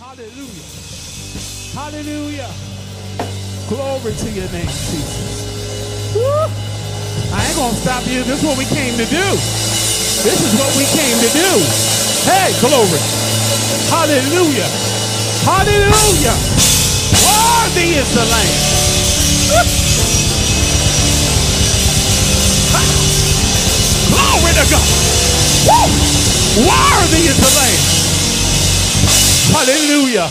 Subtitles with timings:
[0.00, 0.64] Hallelujah.
[1.76, 2.48] Hallelujah.
[3.68, 6.16] Glory to your name, Jesus.
[6.16, 6.24] Woo.
[7.36, 8.24] I ain't gonna stop you.
[8.24, 9.26] This is what we came to do.
[10.24, 11.52] This is what we came to do.
[12.24, 12.96] Hey, glory.
[13.92, 14.72] Hallelujah.
[15.44, 16.32] Hallelujah.
[17.20, 18.56] Worthy is the Lamb.
[24.08, 24.86] Glory to God.
[25.68, 25.92] Woo.
[26.64, 27.99] Worthy is the Lamb.
[29.50, 30.28] Hallelujah.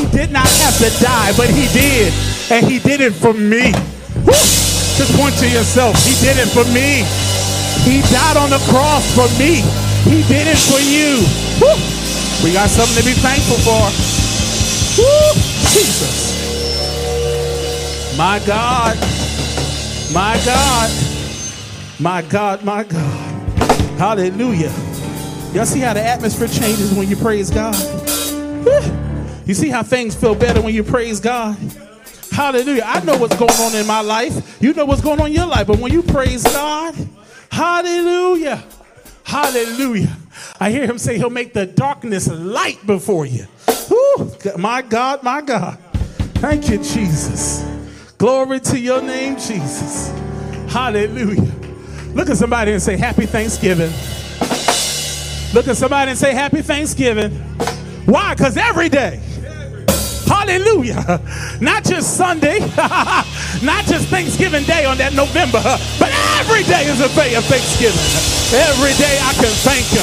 [0.00, 2.12] He did not have to die, but he did.
[2.50, 3.72] And he did it for me.
[4.24, 4.32] Woo.
[4.96, 5.96] Just point to yourself.
[6.04, 7.04] He did it for me.
[7.84, 9.62] He died on the cross for me.
[10.04, 11.22] He did it for you.
[11.60, 11.76] Woo.
[12.44, 13.84] We got something to be thankful for.
[15.00, 15.32] Woo.
[15.72, 16.32] Jesus.
[18.16, 18.96] My God.
[20.12, 20.90] My God.
[22.00, 22.64] My God.
[22.64, 23.98] My God.
[23.98, 24.72] Hallelujah.
[25.54, 28.01] Y'all see how the atmosphere changes when you praise God?
[29.46, 31.56] You see how things feel better when you praise God?
[32.30, 32.84] Hallelujah.
[32.86, 34.62] I know what's going on in my life.
[34.62, 35.66] You know what's going on in your life.
[35.66, 36.94] But when you praise God,
[37.50, 38.62] hallelujah.
[39.24, 40.16] Hallelujah.
[40.58, 43.46] I hear him say he'll make the darkness light before you.
[44.56, 45.78] My God, my God.
[46.34, 47.64] Thank you, Jesus.
[48.16, 50.08] Glory to your name, Jesus.
[50.72, 51.52] Hallelujah.
[52.14, 53.90] Look at somebody and say, Happy Thanksgiving.
[55.54, 57.32] Look at somebody and say, Happy Thanksgiving.
[58.06, 58.34] Why?
[58.34, 59.20] Because every day.
[60.26, 61.20] Hallelujah.
[61.60, 62.58] Not just Sunday,
[63.62, 65.60] not just Thanksgiving Day on that November,
[66.00, 66.10] but
[66.40, 68.00] every day is a day of Thanksgiving.
[68.50, 70.02] Every day I can thank Him.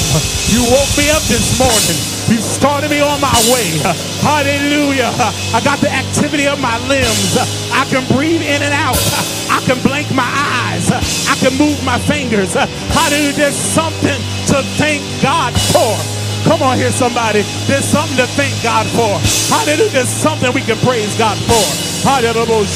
[0.53, 1.97] You woke me up this morning.
[2.29, 3.81] You started me on my way.
[4.21, 5.11] Hallelujah.
[5.51, 7.35] I got the activity of my limbs.
[7.73, 9.01] I can breathe in and out.
[9.49, 10.87] I can blink my eyes.
[11.27, 12.53] I can move my fingers.
[12.53, 13.33] Hallelujah.
[13.33, 14.19] There's something
[14.53, 16.18] to thank God for.
[16.43, 17.41] Come on here, somebody.
[17.67, 19.19] There's something to thank God for.
[19.53, 19.91] Hallelujah.
[19.91, 21.63] There's something we can praise God for.
[22.07, 22.67] Hallelujah.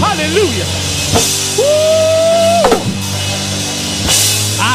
[0.00, 0.66] Hallelujah.
[1.58, 2.17] Woo!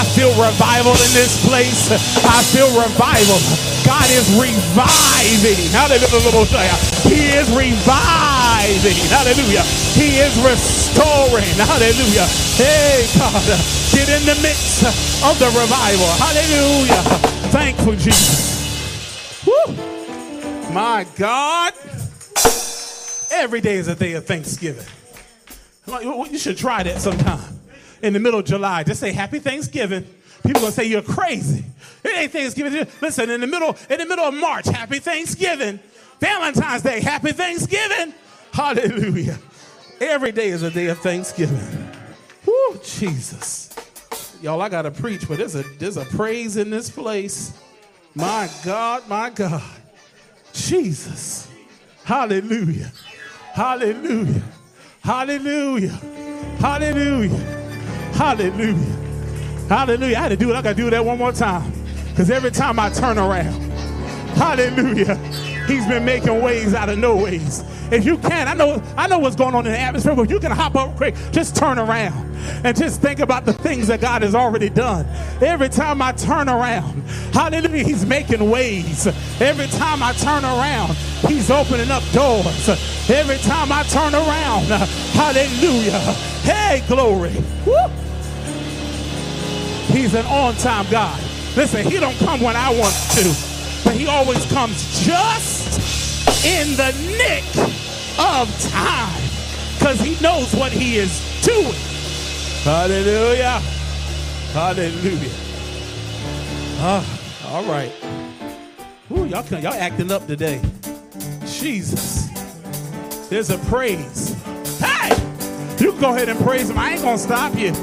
[0.03, 1.87] I feel revival in this place.
[2.27, 3.39] I feel revival.
[3.87, 5.71] God is reviving.
[5.71, 6.75] Hallelujah.
[7.07, 8.99] He is reviving.
[9.07, 9.63] Hallelujah.
[9.95, 11.55] He is restoring.
[11.55, 12.27] Hallelujah.
[12.59, 13.47] Hey, God,
[13.95, 14.83] get in the midst
[15.23, 16.11] of the revival.
[16.19, 17.01] Hallelujah.
[17.55, 19.47] Thankful Jesus.
[19.47, 19.73] Woo.
[20.73, 21.73] My God.
[23.31, 24.85] Every day is a day of Thanksgiving.
[25.87, 27.52] You should try that sometime.
[28.03, 30.05] In the middle of July, just say Happy Thanksgiving.
[30.45, 31.63] People gonna say you're crazy.
[32.03, 32.85] It ain't Thanksgiving.
[33.01, 35.79] Listen, in the middle, in the middle of March, Happy Thanksgiving.
[36.19, 38.13] Valentine's Day, Happy Thanksgiving.
[38.51, 39.39] Hallelujah.
[40.01, 41.89] Every day is a day of Thanksgiving.
[42.45, 43.73] Whoo, Jesus.
[44.41, 47.57] Y'all, I gotta preach, but there's a there's a praise in this place.
[48.15, 49.63] My God, my God.
[50.51, 51.47] Jesus.
[52.03, 52.91] Hallelujah.
[53.53, 54.43] Hallelujah.
[55.01, 55.99] Hallelujah.
[56.59, 57.62] Hallelujah.
[58.13, 58.75] Hallelujah.
[59.67, 60.17] Hallelujah.
[60.17, 60.55] I had to do it.
[60.55, 61.71] I got to do that one more time.
[62.09, 63.59] Because every time I turn around,
[64.35, 65.15] hallelujah,
[65.65, 67.63] he's been making ways out of no ways.
[67.91, 70.29] If you can, I know, I know what's going on in the atmosphere, but if
[70.29, 73.99] you can hop up quick, just turn around and just think about the things that
[73.99, 75.07] God has already done.
[75.41, 77.01] Every time I turn around,
[77.33, 79.07] hallelujah, he's making ways.
[79.41, 80.93] Every time I turn around,
[81.27, 82.69] he's opening up doors.
[83.09, 84.65] Every time I turn around,
[85.13, 85.99] hallelujah.
[86.43, 87.33] Hey, glory.
[87.65, 88.02] Woo.
[89.93, 91.21] He's an on-time God.
[91.55, 93.23] Listen, he don't come when I want to,
[93.83, 97.45] but he always comes just in the nick
[98.17, 99.21] of time
[99.77, 101.75] because he knows what he is doing.
[102.63, 103.61] Hallelujah.
[104.51, 105.31] Hallelujah.
[106.79, 107.91] Ah, all right.
[109.11, 110.59] Ooh, y'all, y'all acting up today.
[111.45, 112.29] Jesus.
[113.29, 114.33] There's a praise.
[114.79, 115.15] Hey!
[115.79, 116.79] You go ahead and praise him.
[116.79, 117.73] I ain't going to stop you.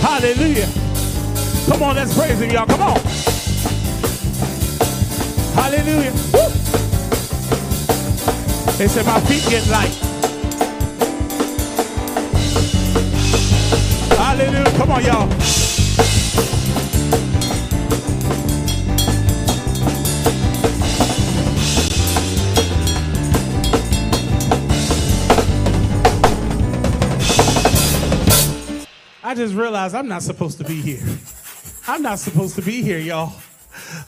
[0.00, 0.68] Hallelujah.
[1.68, 2.66] Come on, let's praise him, y'all.
[2.66, 2.98] Come on.
[5.54, 6.12] Hallelujah.
[6.32, 6.48] Woo.
[8.78, 9.94] They said my feet get light.
[14.16, 14.76] Hallelujah.
[14.78, 15.28] Come on, y'all.
[29.22, 31.02] I just realized I'm not supposed to be here.
[31.88, 33.32] I'm not supposed to be here, y'all.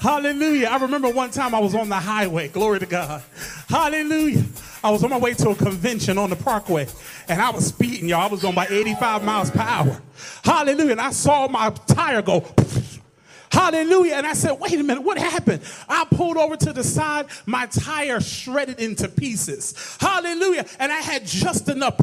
[0.00, 0.66] Hallelujah.
[0.66, 2.48] I remember one time I was on the highway.
[2.48, 3.22] Glory to God.
[3.70, 4.44] Hallelujah.
[4.84, 6.86] I was on my way to a convention on the parkway
[7.26, 8.20] and I was speeding, y'all.
[8.20, 10.02] I was going by 85 miles per hour.
[10.44, 10.92] Hallelujah.
[10.92, 12.44] And I saw my tire go.
[13.50, 14.14] Hallelujah.
[14.16, 15.62] And I said, wait a minute, what happened?
[15.88, 19.96] I pulled over to the side, my tire shredded into pieces.
[19.98, 20.66] Hallelujah.
[20.78, 21.96] And I had just enough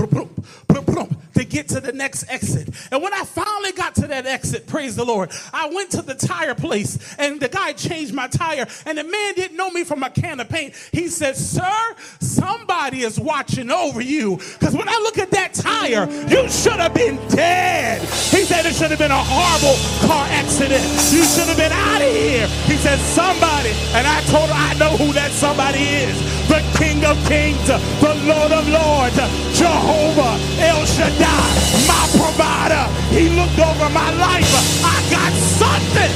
[1.38, 2.70] to get to the next exit.
[2.92, 6.16] And when I finally got to that exit, praise the Lord, I went to the
[6.16, 8.66] tire place and the guy changed my tire.
[8.86, 10.74] And the man didn't know me from a can of paint.
[10.92, 14.38] He said, Sir, somebody is watching over you.
[14.38, 18.02] Because when I look at that tire, you should have been dead.
[18.02, 20.84] He said it should have been a horrible car accident.
[21.14, 22.48] You should have been out of here.
[22.66, 23.72] He said, Somebody.
[23.94, 26.18] And I told him, I know who that somebody is.
[26.48, 29.18] The King of Kings, the Lord of Lords,
[29.58, 31.50] Jehovah, El Shaddai,
[31.90, 32.86] my provider.
[33.10, 34.46] He looked over my life.
[34.86, 36.14] I got something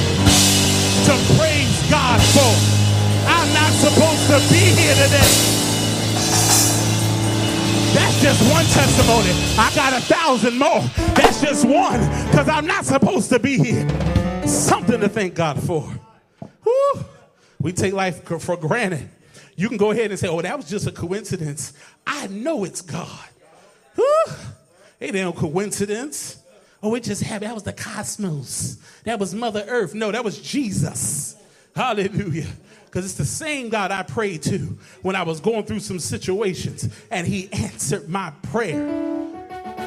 [1.06, 2.54] to praise God for.
[3.26, 5.30] I'm not supposed to be here today.
[7.92, 9.32] That's just one testimony.
[9.58, 10.80] I got a thousand more.
[11.14, 12.00] That's just one
[12.30, 13.88] because I'm not supposed to be here.
[14.46, 15.90] Something to thank God for.
[17.60, 19.08] We take life for granted.
[19.56, 21.72] You can go ahead and say, oh, that was just a coincidence.
[22.06, 23.28] I know it's God.
[23.94, 24.24] Whew.
[24.98, 26.38] It ain't no coincidence.
[26.82, 27.50] Oh, it just happened.
[27.50, 28.78] That was the cosmos.
[29.04, 29.94] That was Mother Earth.
[29.94, 31.36] No, that was Jesus.
[31.76, 32.48] Hallelujah.
[32.86, 36.88] Because it's the same God I prayed to when I was going through some situations,
[37.10, 39.10] and He answered my prayer.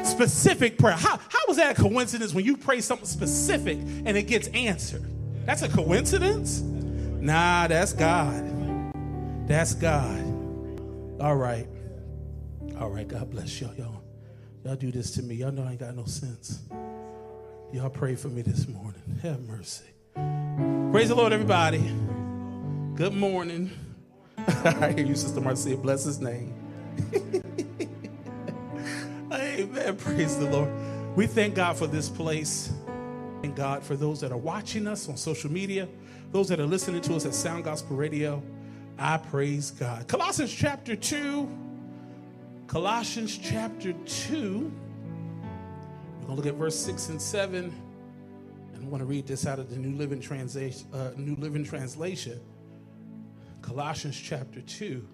[0.04, 0.96] Specific prayer.
[0.96, 5.04] How, how was that a coincidence when you pray something specific and it gets answered?
[5.46, 6.62] That's a coincidence?
[6.62, 8.55] Nah, that's God.
[9.48, 10.24] That's God.
[11.22, 11.68] All right.
[12.80, 13.08] All right.
[13.08, 13.76] God bless y'all.
[13.76, 14.04] Y'all,
[14.64, 15.36] y'all do this to me.
[15.36, 16.62] Y'all know I ain't got no sense.
[17.72, 19.02] Y'all pray for me this morning.
[19.22, 19.86] Have mercy.
[20.92, 21.94] Praise the Lord, everybody.
[22.96, 23.70] Good morning.
[24.38, 25.78] I hear you, Sister Marcia.
[25.78, 26.54] Bless his name.
[29.32, 29.96] Amen.
[29.98, 30.72] Praise the Lord.
[31.16, 32.72] We thank God for this place.
[33.44, 35.88] Thank God for those that are watching us on social media,
[36.32, 38.42] those that are listening to us at Sound Gospel Radio.
[38.98, 40.08] I praise God.
[40.08, 41.50] Colossians chapter 2.
[42.68, 44.72] Colossians chapter 2.
[46.22, 47.74] We're going to look at verse 6 and 7.
[48.74, 50.88] And I want to read this out of the New Living Translation.
[50.94, 52.40] Uh, New Living Translation.
[53.62, 55.06] Colossians chapter 2.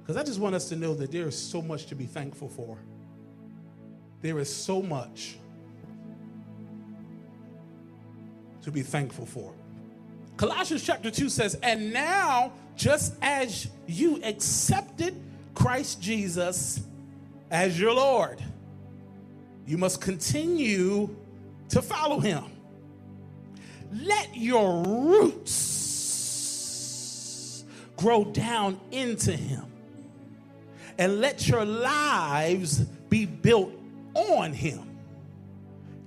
[0.00, 2.48] Because I just want us to know that there is so much to be thankful
[2.48, 2.78] for.
[4.22, 5.36] There is so much
[8.62, 9.54] to be thankful for.
[10.36, 15.14] Colossians chapter 2 says, And now, just as you accepted
[15.54, 16.80] Christ Jesus
[17.50, 18.42] as your Lord,
[19.66, 21.16] you must continue
[21.70, 22.44] to follow him.
[23.92, 25.54] Let your roots
[27.96, 29.64] grow down into him,
[30.98, 33.72] and let your lives be built
[34.12, 34.82] on him.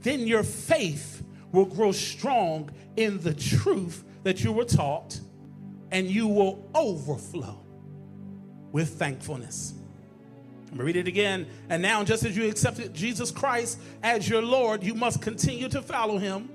[0.01, 5.19] Then your faith will grow strong in the truth that you were taught,
[5.92, 7.60] and you will overflow
[8.71, 9.74] with thankfulness.
[10.69, 11.48] I'm gonna read it again.
[11.69, 15.81] And now, just as you accepted Jesus Christ as your Lord, you must continue to
[15.81, 16.50] follow him.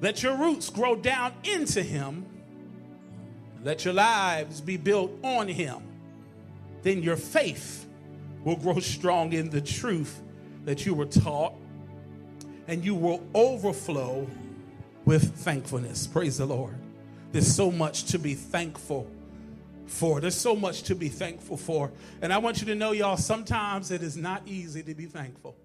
[0.00, 2.26] Let your roots grow down into him.
[3.62, 5.82] Let your lives be built on him.
[6.82, 7.86] Then your faith
[8.42, 10.20] will grow strong in the truth
[10.64, 11.54] that you were taught,
[12.66, 14.26] and you will overflow
[15.04, 16.06] with thankfulness.
[16.06, 16.74] Praise the Lord.
[17.32, 19.10] There's so much to be thankful
[19.86, 20.20] for.
[20.20, 21.90] There's so much to be thankful for.
[22.22, 25.56] And I want you to know, y'all, sometimes it is not easy to be thankful.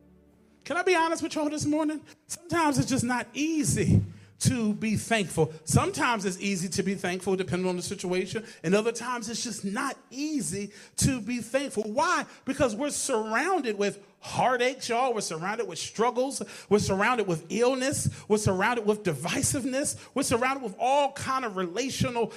[0.65, 2.01] Can I be honest with y'all this morning?
[2.27, 4.01] Sometimes it's just not easy
[4.39, 5.51] to be thankful.
[5.65, 9.65] Sometimes it's easy to be thankful depending on the situation, and other times it's just
[9.65, 11.83] not easy to be thankful.
[11.83, 12.25] Why?
[12.45, 15.13] Because we're surrounded with heartaches, y'all.
[15.13, 16.41] We're surrounded with struggles.
[16.69, 18.09] We're surrounded with illness.
[18.27, 19.95] We're surrounded with divisiveness.
[20.13, 22.33] We're surrounded with all kind of relational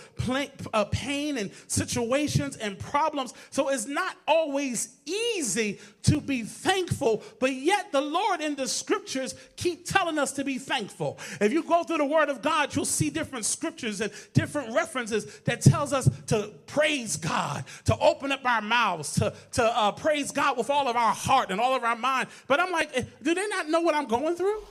[0.73, 3.35] uh, pain and situations and problems.
[3.51, 9.35] So it's not always easy to be thankful, but yet the Lord in the scriptures
[9.57, 11.19] keep telling us to be thankful.
[11.41, 15.41] If you go through the word of God, you'll see different scriptures and different references
[15.41, 20.31] that tells us to praise God, to open up our mouths, to, to uh, praise
[20.31, 22.29] God with all of our heart and all all of our mind.
[22.47, 24.63] But I'm like, eh, do they not know what I'm going through?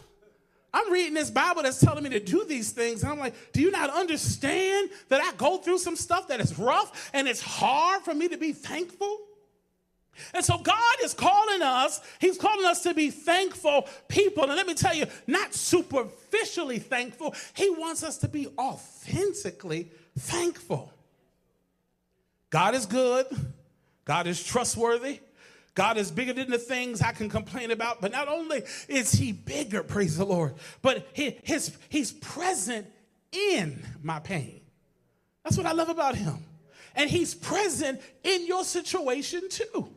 [0.73, 3.03] I'm reading this Bible that's telling me to do these things.
[3.03, 6.57] And I'm like, do you not understand that I go through some stuff that is
[6.57, 9.17] rough and it's hard for me to be thankful?
[10.33, 14.43] And so God is calling us, He's calling us to be thankful people.
[14.43, 20.93] And let me tell you, not superficially thankful, He wants us to be authentically thankful.
[22.49, 23.25] God is good,
[24.05, 25.19] God is trustworthy,
[25.73, 29.31] God is bigger than the things I can complain about, but not only is He
[29.31, 32.87] bigger, praise the Lord, but he, his, He's present
[33.31, 34.61] in my pain.
[35.43, 36.45] That's what I love about Him.
[36.95, 39.89] And He's present in your situation too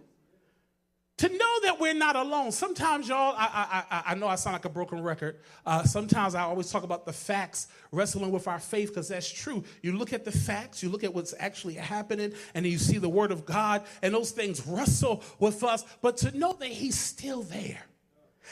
[1.17, 2.51] to know that we're not alone.
[2.51, 5.39] Sometimes, y'all, I, I, I know I sound like a broken record.
[5.65, 9.63] Uh, sometimes I always talk about the facts, wrestling with our faith, because that's true.
[9.81, 13.09] You look at the facts, you look at what's actually happening, and you see the
[13.09, 15.85] Word of God, and those things wrestle with us.
[16.03, 17.83] But to know that He's still there,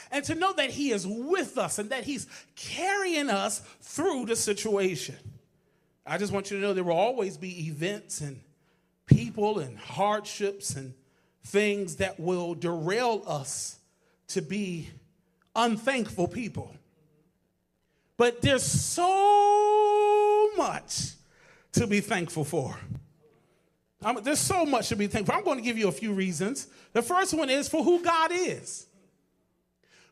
[0.09, 4.37] and to know that He is with us, and that He's carrying us through the
[4.37, 5.15] situation.
[6.05, 8.39] I just want you to know there will always be events and
[9.05, 10.93] people and hardships and
[11.45, 13.77] things that will derail us
[14.27, 14.89] to be
[15.55, 16.73] unthankful people.
[18.17, 21.11] But there's so much
[21.73, 22.77] to be thankful for.
[24.01, 25.35] I'm, there's so much to be thankful.
[25.35, 26.67] I'm going to give you a few reasons.
[26.93, 28.87] The first one is for who God is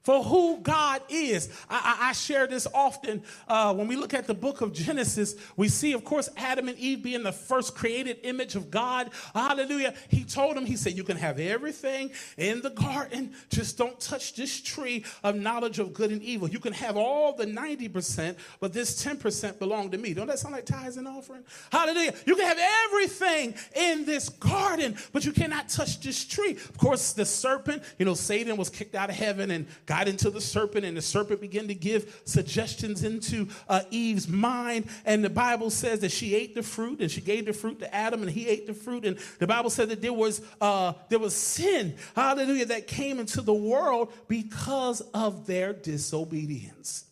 [0.04, 1.50] for who God is.
[1.70, 3.24] I, I, I share this often.
[3.48, 6.78] Uh, when we look at the book of Genesis, we see, of course, Adam and
[6.78, 9.12] Eve being the first created image of God.
[9.34, 9.94] Hallelujah.
[10.10, 14.34] He told them, He said, You can have everything in the garden, just don't touch
[14.34, 16.50] this tree of knowledge of good and evil.
[16.50, 20.14] You can have all the 90%, but this 10% belong to me.
[20.14, 21.44] Don't that sound like tithes and offering?
[21.72, 22.14] Hallelujah.
[22.26, 26.52] You can have everything in this garden, but you cannot touch this tree.
[26.52, 30.30] Of course, the serpent, you know, Satan was kicked out of heaven and got into
[30.30, 34.86] the serpent, and the serpent began to give suggestions into uh, Eve's mind.
[35.04, 37.94] And the Bible says that she ate the fruit, and she gave the fruit to
[37.94, 39.04] Adam, and he ate the fruit.
[39.04, 43.42] And the Bible said that there was uh, there was sin, hallelujah, that came into
[43.42, 47.04] the world because of their disobedience.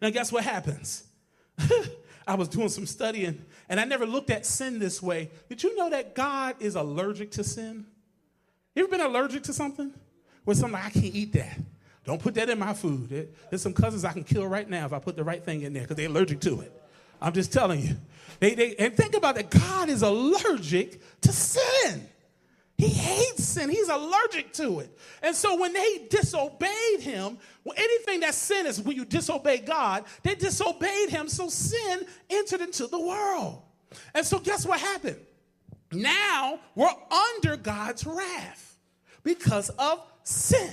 [0.00, 1.02] Now, guess what happens?
[2.28, 5.32] I was doing some studying, and I never looked at sin this way.
[5.48, 7.86] Did you know that God is allergic to sin?
[8.76, 9.92] You ever been allergic to something?
[10.44, 11.58] Where something like, I can't eat that.
[12.04, 13.28] Don't put that in my food.
[13.48, 15.72] There's some cousins I can kill right now if I put the right thing in
[15.72, 16.72] there because they're allergic to it.
[17.20, 17.96] I'm just telling you.
[18.40, 19.50] They, they, and think about that.
[19.50, 22.08] God is allergic to sin.
[22.76, 23.70] He hates sin.
[23.70, 24.98] He's allergic to it.
[25.22, 27.38] And so when they disobeyed him,
[27.76, 31.28] anything that sin is when you disobey God, they disobeyed him.
[31.28, 33.62] So sin entered into the world.
[34.14, 35.20] And so guess what happened?
[35.92, 36.88] Now we're
[37.36, 38.76] under God's wrath
[39.22, 40.70] because of sin.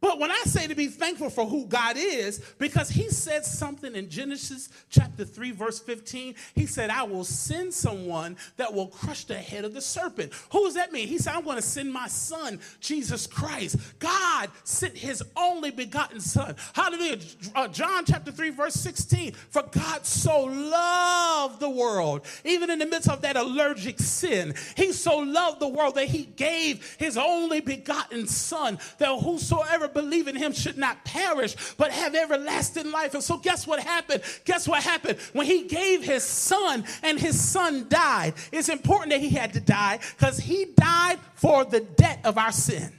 [0.00, 3.94] But when I say to be thankful for who God is, because he said something
[3.94, 9.24] in Genesis chapter 3, verse 15, he said, I will send someone that will crush
[9.24, 10.32] the head of the serpent.
[10.52, 11.08] Who does that mean?
[11.08, 13.76] He said, I'm going to send my son, Jesus Christ.
[13.98, 16.56] God sent his only begotten son.
[16.74, 17.18] Hallelujah.
[17.54, 22.86] Uh, John chapter 3, verse 16, for God so loved the world, even in the
[22.86, 27.60] midst of that allergic sin, he so loved the world that he gave his only
[27.60, 33.14] begotten son, that whosoever believe in him should not perish, but have everlasting life.
[33.14, 34.22] And so, guess what happened?
[34.44, 35.18] Guess what happened?
[35.32, 39.60] When he gave his son and his son died, it's important that he had to
[39.60, 42.92] die because he died for the debt of our sin.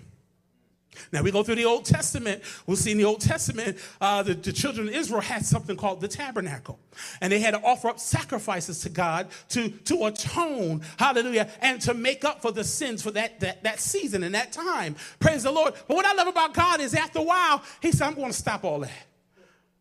[1.11, 2.43] Now we go through the Old Testament.
[2.65, 6.01] We'll see in the Old Testament, uh, the, the, children of Israel had something called
[6.01, 6.79] the tabernacle.
[7.21, 11.93] And they had to offer up sacrifices to God to, to atone, hallelujah, and to
[11.93, 14.95] make up for the sins for that, that, that season and that time.
[15.19, 15.73] Praise the Lord.
[15.87, 18.37] But what I love about God is after a while, he said, I'm going to
[18.37, 18.91] stop all that.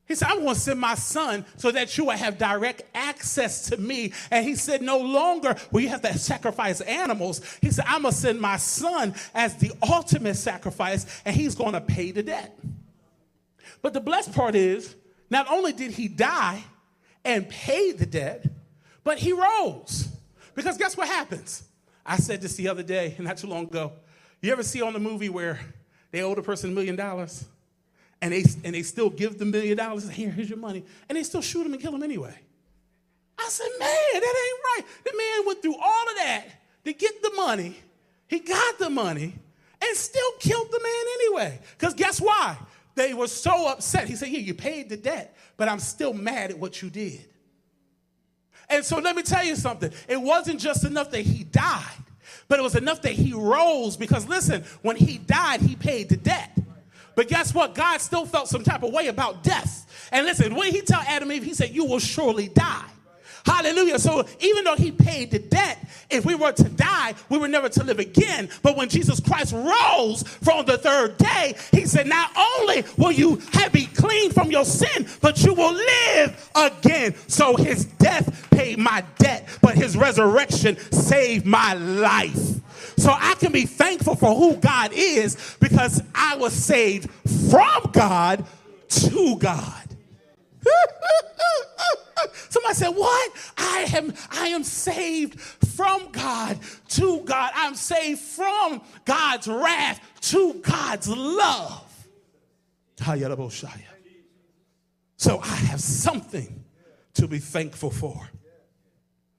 [0.07, 3.69] He said, I'm going to send my son so that you will have direct access
[3.71, 4.13] to me.
[4.31, 7.41] And he said, No longer will you have to sacrifice animals.
[7.61, 11.73] He said, I'm going to send my son as the ultimate sacrifice, and he's going
[11.73, 12.57] to pay the debt.
[13.83, 14.95] But the blessed part is,
[15.29, 16.63] not only did he die
[17.25, 18.47] and pay the debt,
[19.03, 20.09] but he rose.
[20.55, 21.65] Because guess what happens?
[22.05, 23.93] I said this the other day, not too long ago.
[24.41, 25.59] You ever see on the movie where
[26.13, 27.45] they owe the person a million dollars?
[28.23, 30.09] And they, and they still give the million dollars.
[30.09, 30.85] Here, here's your money.
[31.09, 32.35] And they still shoot him and kill him anyway.
[33.39, 34.83] I said, man, that ain't right.
[35.05, 36.45] The man went through all of that
[36.85, 37.77] to get the money.
[38.29, 39.35] He got the money
[39.83, 41.61] and still killed the man anyway.
[41.79, 42.57] Because guess why?
[42.95, 44.09] They were so upset.
[44.09, 47.27] He said, Yeah, you paid the debt, but I'm still mad at what you did.
[48.69, 49.93] And so let me tell you something.
[50.09, 51.85] It wasn't just enough that he died,
[52.49, 56.17] but it was enough that he rose because listen, when he died, he paid the
[56.17, 56.59] debt.
[57.17, 57.75] But guess what?
[57.75, 60.09] God still felt some type of way about death.
[60.13, 62.85] And listen, when he tell Adam Eve, he said, You will surely die.
[63.45, 63.99] Hallelujah.
[63.99, 65.79] So even though he paid the debt,
[66.11, 68.49] if we were to die, we were never to live again.
[68.63, 73.41] But when Jesus Christ rose from the third day, he said, Not only will you
[73.53, 77.15] have be clean from your sin, but you will live again.
[77.29, 82.61] So his death paid my debt, but his resurrection saved my life.
[82.97, 87.11] So I can be thankful for who God is because I was saved
[87.51, 88.45] from God
[88.89, 89.83] to God.
[92.49, 93.33] Somebody said, What?
[93.59, 97.53] I am, I am saved from God to God.
[97.55, 101.83] I'm saved from God's wrath to God's love.
[105.19, 106.65] So I have something
[107.15, 108.31] to be thankful for.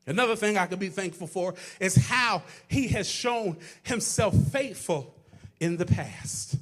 [0.07, 5.13] Another thing I could be thankful for is how he has shown himself faithful
[5.59, 6.55] in the past.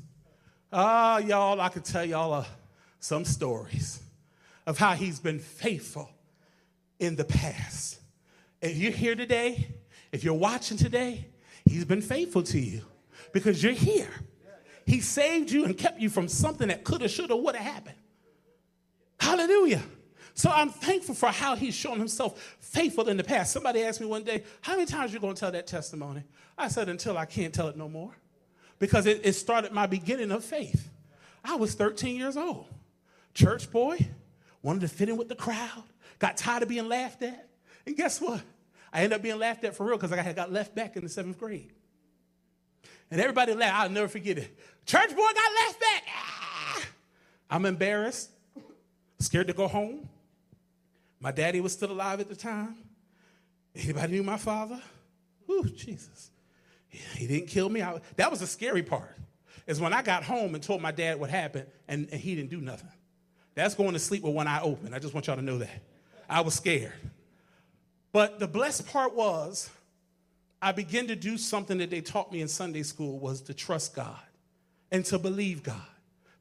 [0.73, 2.45] Ah, y'all, I could tell y'all uh,
[2.99, 4.01] some stories
[4.65, 6.09] of how he's been faithful
[6.99, 7.99] in the past.
[8.61, 9.67] If you're here today,
[10.11, 11.27] if you're watching today,
[11.65, 12.81] he's been faithful to you
[13.31, 14.09] because you're here.
[14.87, 17.73] He saved you and kept you from something that could have, should have, would have
[17.73, 17.97] happened.
[19.19, 19.83] Hallelujah.
[20.35, 23.53] So I'm thankful for how he's shown himself faithful in the past.
[23.53, 26.23] Somebody asked me one day, How many times are you going to tell that testimony?
[26.57, 28.11] I said, Until I can't tell it no more.
[28.77, 30.89] Because it, it started my beginning of faith.
[31.43, 32.65] I was 13 years old,
[33.33, 33.97] church boy,
[34.61, 35.83] wanted to fit in with the crowd,
[36.19, 37.47] got tired of being laughed at.
[37.85, 38.41] And guess what?
[38.91, 41.03] I ended up being laughed at for real because I had got left back in
[41.03, 41.71] the seventh grade.
[43.09, 43.79] And everybody laughed.
[43.79, 44.57] I'll never forget it.
[44.85, 46.03] Church boy got left back.
[46.09, 46.81] Ah!
[47.51, 48.31] I'm embarrassed,
[49.19, 50.09] scared to go home.
[51.25, 52.75] My daddy was still alive at the time.
[53.75, 54.79] Anybody knew my father?
[55.49, 56.29] Ooh, Jesus.
[56.87, 57.81] He didn't kill me.
[57.81, 59.09] I, that was the scary part,
[59.65, 62.51] is when I got home and told my dad what happened and, and he didn't
[62.51, 62.91] do nothing.
[63.55, 64.93] That's going to sleep with one eye open.
[64.93, 65.81] I just want y'all to know that.
[66.29, 66.93] I was scared.
[68.11, 69.67] But the blessed part was
[70.61, 73.95] I began to do something that they taught me in Sunday school was to trust
[73.95, 74.21] God
[74.91, 75.81] and to believe God.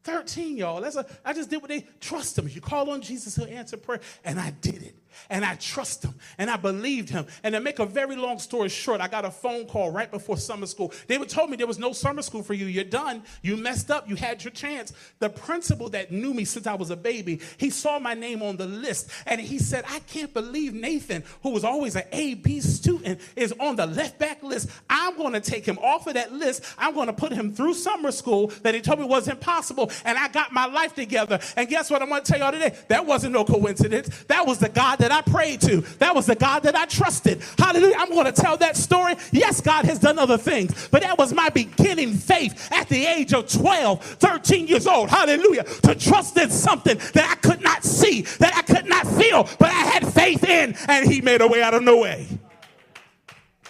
[0.05, 0.81] 13, y'all.
[0.81, 2.49] That's a, I just did what they trust him.
[2.49, 4.01] You call on Jesus, he'll answer prayer.
[4.25, 4.84] And I did it.
[5.31, 6.15] And I trust him.
[6.39, 7.27] And I believed him.
[7.43, 10.37] And to make a very long story short, I got a phone call right before
[10.37, 10.93] summer school.
[11.07, 12.67] They would told me there was no summer school for you.
[12.67, 13.23] You're done.
[13.43, 14.09] You messed up.
[14.09, 14.93] You had your chance.
[15.19, 18.57] The principal that knew me since I was a baby, he saw my name on
[18.57, 19.11] the list.
[19.27, 23.53] And he said, I can't believe Nathan, who was always an A, B student, is
[23.61, 24.69] on the left back list.
[24.89, 26.65] I'm going to take him off of that list.
[26.79, 30.19] I'm going to put him through summer school that he told me was impossible and
[30.19, 31.39] I got my life together.
[31.57, 32.03] And guess what?
[32.03, 34.25] I'm gonna tell y'all today that wasn't no coincidence.
[34.25, 37.43] That was the God that I prayed to, that was the God that I trusted.
[37.59, 37.97] Hallelujah.
[37.99, 39.17] I'm going to tell that story.
[39.33, 43.35] Yes, God has done other things, but that was my beginning faith at the age
[43.35, 45.11] of 12, 13 years old.
[45.11, 45.65] Hallelujah.
[45.65, 49.69] To trust in something that I could not see, that I could not feel, but
[49.69, 52.27] I had faith in, and He made a way out of no way.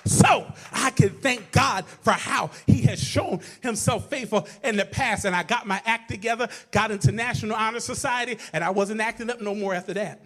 [0.04, 5.24] So I can thank God for how He has shown Himself faithful in the past.
[5.24, 9.30] And I got my act together, got into National Honor Society, and I wasn't acting
[9.30, 10.20] up no more after that.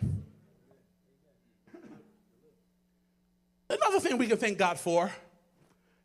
[3.71, 5.11] Another thing we can thank God for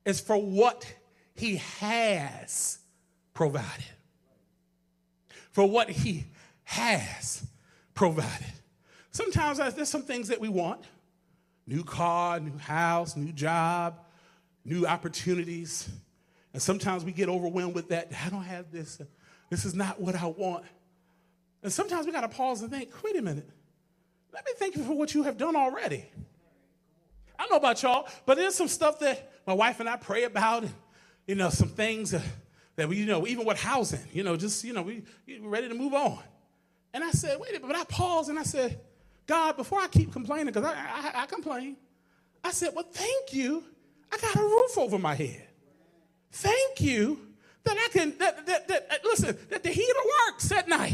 [0.05, 0.91] is for what
[1.35, 2.79] He has
[3.33, 3.85] provided.
[5.51, 6.25] For what He
[6.63, 7.45] has
[7.93, 8.53] provided.
[9.11, 10.83] Sometimes there's some things that we want
[11.65, 13.99] new car, new house, new job,
[14.65, 15.89] new opportunities.
[16.51, 18.11] And sometimes we get overwhelmed with that.
[18.25, 19.01] I don't have this.
[19.49, 20.65] This is not what I want.
[21.63, 23.49] And sometimes we got to pause and think wait a minute.
[24.33, 26.05] Let me thank you for what you have done already.
[27.43, 30.23] I don't know about y'all, but there's some stuff that my wife and I pray
[30.23, 30.73] about, and,
[31.27, 32.21] you know, some things that,
[32.77, 35.67] that we, you know, even with housing, you know, just, you know, we, we're ready
[35.67, 36.19] to move on.
[36.93, 38.79] And I said, wait a minute, but I paused and I said,
[39.27, 41.75] God, before I keep complaining, because I, I, I complain,
[42.45, 43.63] I said, Well, thank you.
[44.11, 45.43] I got a roof over my head.
[46.31, 47.19] Thank you
[47.63, 50.93] that I can, that, that, that, listen, that the heater works at night.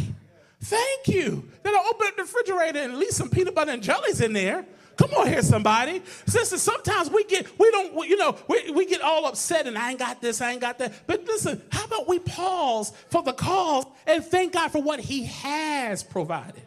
[0.62, 4.22] Thank you that I open up the refrigerator and leave some peanut butter and jellies
[4.22, 4.66] in there.
[5.00, 6.02] Come on here, somebody.
[6.26, 9.92] Sisters, sometimes we get, we don't, you know, we, we get all upset and I
[9.92, 11.08] ain't got this, I ain't got that.
[11.08, 15.24] But listen, how about we pause for the cause and thank God for what He
[15.24, 16.64] has provided?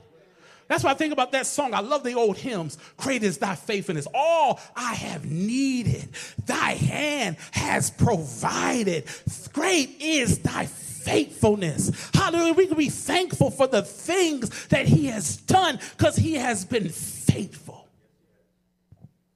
[0.66, 1.74] That's why I think about that song.
[1.74, 2.78] I love the old hymns.
[2.96, 4.06] Great is thy faithfulness.
[4.14, 6.08] All I have needed,
[6.46, 9.04] thy hand has provided.
[9.52, 12.10] Great is thy faithfulness.
[12.14, 12.54] Hallelujah.
[12.54, 16.88] We can be thankful for the things that he has done because he has been
[16.88, 17.81] faithful.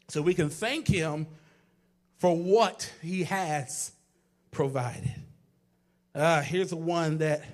[0.09, 1.27] So we can thank him
[2.19, 3.93] for what he has
[4.51, 5.15] provided.
[6.15, 7.45] Uh, here's the one that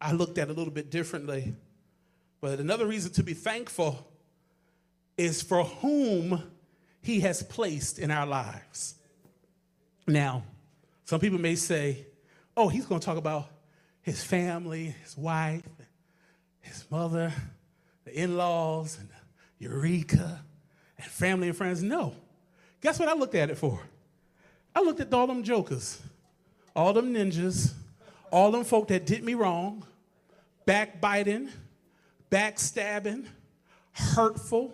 [0.00, 1.54] I looked at a little bit differently.
[2.40, 4.06] But another reason to be thankful
[5.16, 6.42] is for whom
[7.02, 8.94] he has placed in our lives.
[10.06, 10.44] Now,
[11.04, 12.06] some people may say,
[12.56, 13.46] oh, he's going to talk about
[14.02, 15.62] his family, his wife,
[16.60, 17.32] his mother,
[18.04, 19.08] the in laws, and
[19.58, 20.42] Eureka,
[21.02, 21.82] and family and friends.
[21.82, 22.14] No.
[22.80, 23.80] Guess what I looked at it for?
[24.74, 26.00] I looked at all them jokers,
[26.74, 27.72] all them ninjas,
[28.30, 29.84] all them folk that did me wrong,
[30.64, 31.50] backbiting,
[32.30, 33.26] backstabbing,
[33.92, 34.72] hurtful,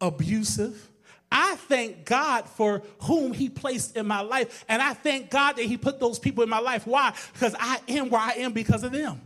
[0.00, 0.88] abusive.
[1.30, 4.64] I thank God for whom He placed in my life.
[4.68, 6.86] And I thank God that He put those people in my life.
[6.86, 7.14] Why?
[7.32, 9.20] Because I am where I am because of them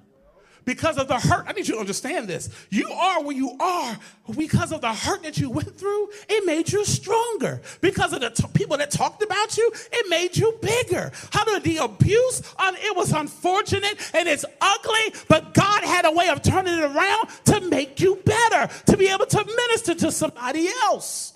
[0.65, 1.45] because of the hurt.
[1.47, 2.49] I need you to understand this.
[2.71, 3.99] You are where you are
[4.37, 6.09] because of the hurt that you went through.
[6.29, 7.61] It made you stronger.
[7.81, 11.13] Because of the t- people that talked about you, it made you bigger.
[11.33, 12.43] How did the abuse?
[12.61, 17.29] It was unfortunate and it's ugly, but God had a way of turning it around
[17.47, 21.35] to make you better, to be able to minister to somebody else.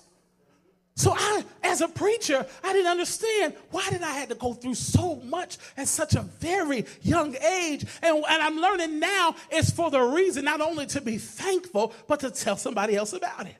[0.97, 4.73] So I, as a preacher, I didn't understand why did I have to go through
[4.73, 7.85] so much at such a very young age.
[8.01, 12.21] And, and I'm learning now it's for the reason not only to be thankful, but
[12.21, 13.57] to tell somebody else about it.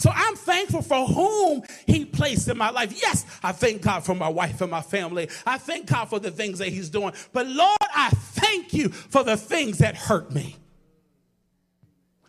[0.00, 3.00] So I'm thankful for whom he placed in my life.
[3.00, 5.30] Yes, I thank God for my wife and my family.
[5.46, 7.14] I thank God for the things that he's doing.
[7.32, 10.56] But Lord, I thank you for the things that hurt me.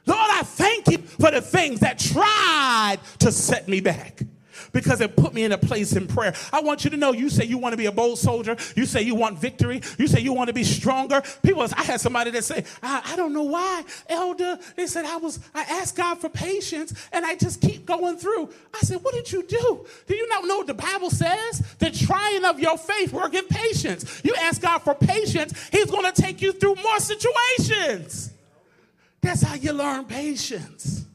[0.10, 4.24] Lord, I thank you for the things that tried to set me back
[4.72, 6.34] because it put me in a place in prayer.
[6.52, 8.56] I want you to know you say you want to be a bold soldier.
[8.76, 9.82] You say you want victory.
[9.98, 11.22] You say you want to be stronger.
[11.44, 14.58] People, I had somebody that say, I, I don't know why, elder.
[14.76, 18.50] They said, I was, I asked God for patience and I just keep going through.
[18.74, 19.86] I said, What did you do?
[20.08, 21.76] Do you not know what the Bible says?
[21.80, 24.22] The trying of your faith work in patience.
[24.24, 28.32] You ask God for patience, He's going to take you through more situations.
[29.22, 31.06] That's how you learn patience.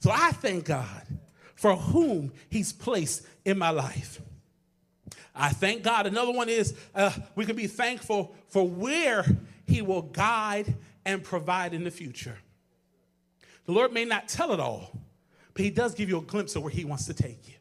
[0.00, 1.06] So I thank God
[1.54, 4.20] for whom He's placed in my life.
[5.34, 6.06] I thank God.
[6.06, 9.24] Another one is uh, we can be thankful for where
[9.66, 12.38] He will guide and provide in the future.
[13.66, 14.92] The Lord may not tell it all,
[15.54, 17.54] but He does give you a glimpse of where He wants to take you.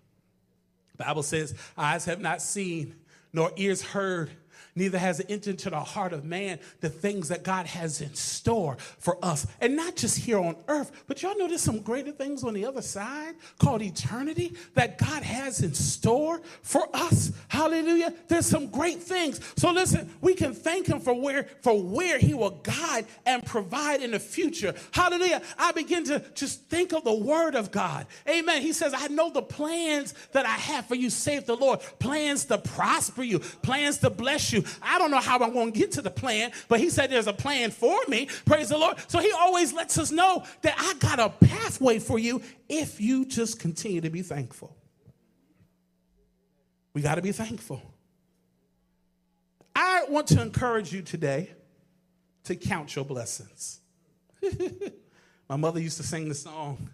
[0.97, 2.95] The Bible says, Eyes have not seen,
[3.31, 4.31] nor ears heard,
[4.75, 8.13] neither has it entered into the heart of man the things that God has in
[8.13, 9.47] store for us.
[9.59, 12.65] And not just here on earth, but y'all know there's some greater things on the
[12.65, 17.31] other side called eternity that God has in store for us.
[17.47, 18.13] Hallelujah.
[18.27, 19.39] There's some great things.
[19.57, 24.01] So listen, we can thank him for where for where he will guide and provide
[24.01, 24.73] in the future.
[24.91, 25.41] Hallelujah.
[25.57, 28.07] I begin to just think of the word of God.
[28.27, 28.61] Amen.
[28.61, 31.79] He says, I know the plans that I have for you, save the Lord.
[31.99, 35.79] Plans to prosper you, plans to bless you, I don't know how I'm going to
[35.79, 38.27] get to the plan, but he said there's a plan for me.
[38.45, 38.97] Praise the Lord.
[39.07, 43.25] So he always lets us know that I got a pathway for you if you
[43.25, 44.75] just continue to be thankful.
[46.93, 47.81] We got to be thankful.
[49.75, 51.51] I want to encourage you today
[52.45, 53.79] to count your blessings.
[55.49, 56.89] My mother used to sing the song.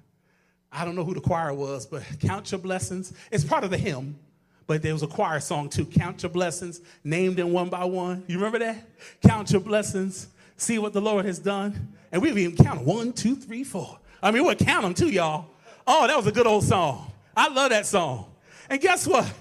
[0.71, 3.13] I don't know who the choir was, but count your blessings.
[3.31, 4.19] It's part of the hymn.
[4.67, 5.85] But there was a choir song too.
[5.85, 8.23] Count your blessings, named them one by one.
[8.27, 8.77] You remember that?
[9.21, 11.93] Count your blessings, see what the Lord has done.
[12.11, 13.99] And we even count one, two, three, four.
[14.23, 15.47] I mean, we'll count them too, y'all.
[15.85, 17.11] Oh, that was a good old song.
[17.37, 18.33] I love that song.
[18.69, 19.31] And guess what?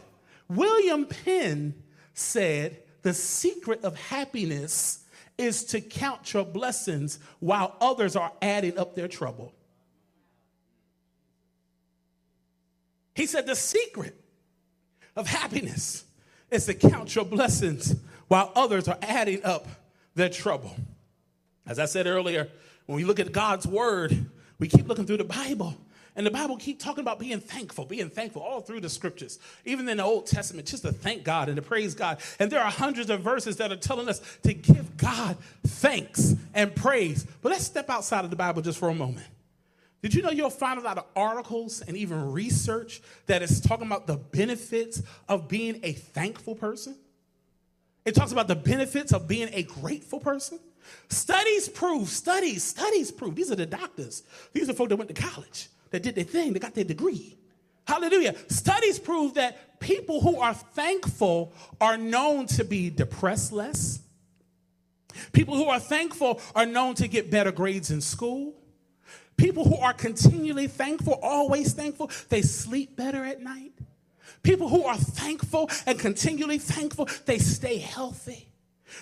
[0.48, 1.74] William Penn
[2.12, 5.04] said, The secret of happiness
[5.38, 9.54] is to count your blessings while others are adding up their trouble.
[13.14, 14.20] He said, The secret
[15.16, 16.04] of happiness
[16.50, 17.96] is to count your blessings
[18.28, 19.66] while others are adding up
[20.14, 20.74] their trouble.
[21.66, 22.48] As I said earlier,
[22.86, 24.26] when we look at God's word,
[24.58, 25.76] we keep looking through the Bible.
[26.16, 29.88] And the Bible keep talking about being thankful, being thankful all through the scriptures, even
[29.88, 32.18] in the Old Testament, just to thank God and to praise God.
[32.38, 36.74] And there are hundreds of verses that are telling us to give God thanks and
[36.74, 37.26] praise.
[37.42, 39.26] But let's step outside of the Bible just for a moment.
[40.04, 43.86] Did you know you'll find a lot of articles and even research that is talking
[43.86, 46.94] about the benefits of being a thankful person?
[48.04, 50.60] It talks about the benefits of being a grateful person.
[51.08, 53.34] Studies prove, studies, studies prove.
[53.34, 54.24] These are the doctors.
[54.52, 57.38] These are folks that went to college, that did their thing, they got their degree.
[57.86, 58.34] Hallelujah.
[58.48, 64.00] Studies prove that people who are thankful are known to be depressed less.
[65.32, 68.52] People who are thankful are known to get better grades in school.
[69.36, 73.72] People who are continually thankful, always thankful, they sleep better at night.
[74.42, 78.48] People who are thankful and continually thankful, they stay healthy.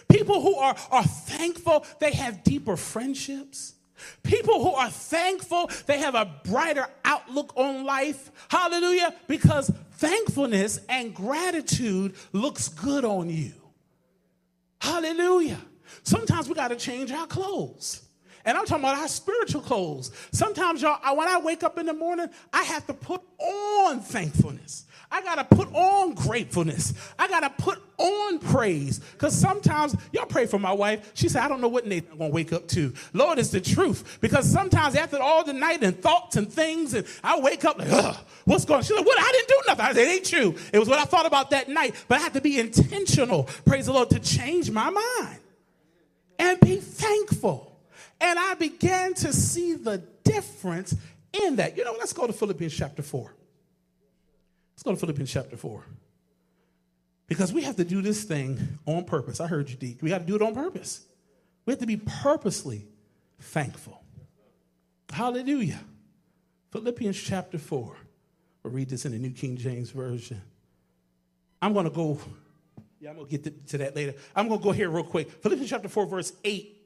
[0.09, 3.75] People who are, are thankful, they have deeper friendships.
[4.22, 8.31] People who are thankful, they have a brighter outlook on life.
[8.48, 9.14] Hallelujah.
[9.29, 13.53] Because thankfulness and gratitude looks good on you.
[14.81, 15.61] Hallelujah.
[16.03, 18.03] Sometimes we got to change our clothes
[18.45, 20.11] And I'm talking about our spiritual clothes.
[20.33, 24.01] Sometimes, y'all, I, when I wake up in the morning, I have to put on
[24.01, 24.87] thankfulness.
[25.13, 26.95] I got to put on gratefulness.
[27.19, 28.99] I got to put on praise.
[28.99, 31.11] Because sometimes, y'all pray for my wife.
[31.13, 32.95] She said, I don't know what Nathan to wake up to.
[33.13, 34.19] Lord, it's the truth.
[34.23, 37.93] Because sometimes after all the night and thoughts and things, and I wake up like,
[37.93, 38.85] ugh, what's going on?
[38.85, 39.19] She's like, what?
[39.21, 39.85] I didn't do nothing.
[39.85, 40.55] I said, it ain't true.
[40.73, 41.95] It was what I thought about that night.
[42.09, 45.41] But I have to be intentional, praise the Lord, to change my mind
[46.39, 47.72] and be thankful.
[48.23, 50.95] And I began to see the difference
[51.45, 51.77] in that.
[51.77, 53.35] You know, let's go to Philippians chapter 4.
[54.75, 55.85] Let's go to Philippians chapter 4.
[57.27, 59.41] Because we have to do this thing on purpose.
[59.41, 60.03] I heard you, Deke.
[60.03, 61.05] We got to do it on purpose.
[61.67, 62.87] We have to be purposely
[63.41, 64.03] thankful.
[65.13, 65.81] Hallelujah.
[66.71, 67.97] Philippians chapter 4.
[68.63, 70.41] We'll read this in the New King James Version.
[71.61, 72.19] I'm going to go,
[73.01, 74.15] yeah, I'm going to get to, that later.
[74.37, 75.31] I'm going to go here real quick.
[75.43, 76.82] Philippians chapter 4, verse 8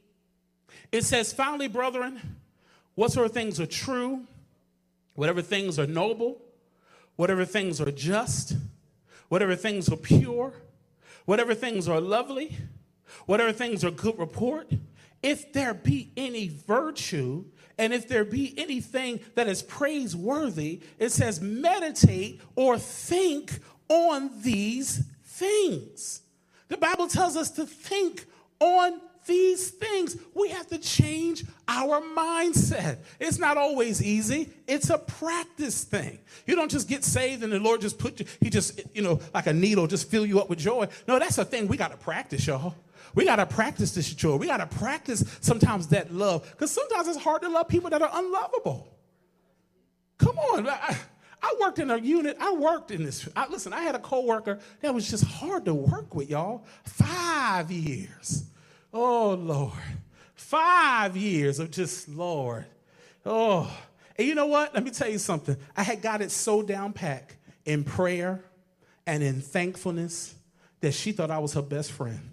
[0.93, 2.21] it says, finally, brethren,
[2.95, 4.27] whatsoever things are true,
[5.15, 6.41] whatever things are noble,
[7.17, 8.57] whatever things are just,
[9.29, 10.53] whatever things are pure,
[11.25, 12.57] whatever things are lovely,
[13.27, 14.71] whatever things are good report,
[15.23, 17.45] if there be any virtue,
[17.79, 25.05] and if there be anything that is praiseworthy, it says, meditate or think on these
[25.25, 26.23] things.
[26.69, 28.27] The Bible tells us to think
[28.61, 30.17] on these things.
[30.35, 32.99] We have to change our mindset.
[33.19, 34.51] It's not always easy.
[34.67, 36.19] It's a practice thing.
[36.47, 39.21] You don't just get saved and the Lord just put you, he just, you know,
[39.35, 40.89] like a needle, just fill you up with joy.
[41.07, 42.75] No, that's a thing we got to practice, y'all.
[43.15, 44.37] We got to practice this joy.
[44.37, 48.03] We got to practice sometimes that love because sometimes it's hard to love people that
[48.03, 48.93] are unlovable.
[50.19, 50.69] Come on.
[50.69, 50.97] I,
[51.43, 52.37] I worked in a unit.
[52.41, 53.29] I worked in this.
[53.37, 56.65] I, listen, I had a coworker that was just hard to work with, y'all.
[56.85, 58.45] Five years.
[58.99, 59.73] Oh, Lord.
[60.35, 62.65] Five years of just, Lord.
[63.27, 63.71] Oh.
[64.17, 64.73] And you know what?
[64.73, 65.55] Let me tell you something.
[65.77, 68.43] I had got it so down packed in prayer
[69.07, 70.35] and in thankfulness
[70.81, 72.31] that she thought I was her best friend.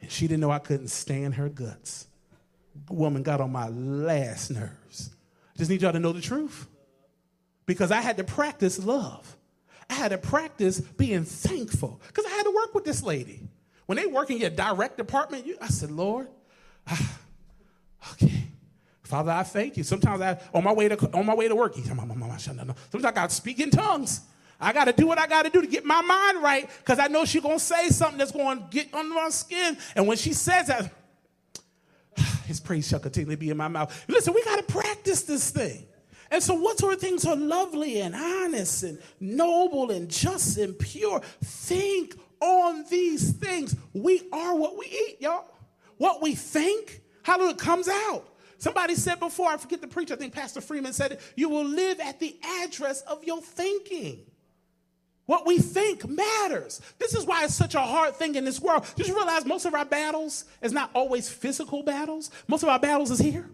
[0.00, 2.08] And she didn't know I couldn't stand her guts.
[2.88, 5.10] Woman got on my last nerves.
[5.56, 6.66] Just need y'all to know the truth.
[7.66, 9.36] Because I had to practice love.
[9.88, 12.00] I had to practice being thankful.
[12.08, 13.42] Because I had to work with this lady.
[13.86, 16.28] When they work in your direct department, you, I said, Lord,
[16.86, 17.18] ah,
[18.12, 18.44] okay.
[19.02, 19.82] Father, I thank you.
[19.84, 23.34] Sometimes I on my way to on my way to work, sometimes I got to
[23.34, 24.22] speak in tongues.
[24.60, 26.98] I got to do what I got to do to get my mind right because
[26.98, 29.76] I know she's to say something that's going to get under my skin.
[29.94, 30.90] And when she says that,
[32.46, 34.04] his praise shall continually be in my mouth.
[34.08, 35.86] Listen, we got to practice this thing.
[36.30, 40.78] And so, what sort of things are lovely and honest and noble and just and
[40.78, 41.20] pure?
[41.42, 43.74] Think on these things.
[43.92, 45.46] We are what we eat, y'all.
[45.96, 48.28] What we think, how it comes out.
[48.58, 51.64] Somebody said before, I forget the preacher, I think Pastor Freeman said it, you will
[51.64, 54.20] live at the address of your thinking.
[55.26, 56.80] What we think matters.
[56.98, 58.86] This is why it's such a hard thing in this world.
[58.96, 62.30] Just realize most of our battles is not always physical battles.
[62.46, 63.48] Most of our battles is here.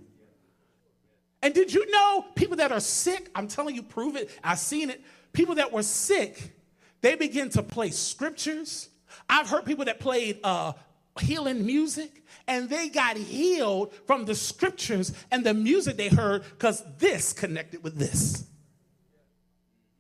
[1.43, 4.91] And did you know people that are sick, I'm telling you, prove it, I've seen
[4.91, 5.01] it,
[5.33, 6.53] people that were sick
[7.01, 8.89] they begin to play scriptures.
[9.29, 10.73] I've heard people that played uh,
[11.21, 16.83] healing music and they got healed from the scriptures and the music they heard because
[16.99, 18.45] this connected with this.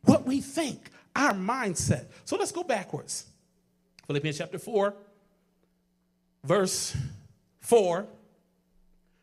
[0.05, 2.07] What we think, our mindset.
[2.25, 3.27] So let's go backwards.
[4.07, 4.95] Philippians chapter 4,
[6.45, 6.97] verse
[7.61, 8.07] 4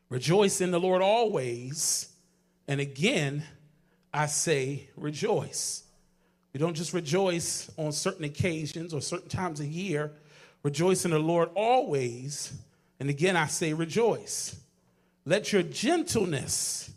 [0.10, 2.14] Rejoice in the Lord always.
[2.68, 3.44] And again,
[4.14, 5.84] I say rejoice.
[6.58, 10.12] Don't just rejoice on certain occasions or certain times a year.
[10.64, 12.54] Rejoice in the Lord always.
[13.00, 14.56] And again, I say rejoice.
[15.26, 16.90] Let your gentleness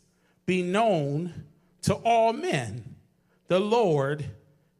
[0.46, 1.32] be known
[1.82, 2.96] to all men.
[3.48, 4.24] The Lord